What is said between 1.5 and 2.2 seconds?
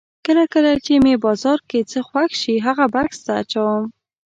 کې څه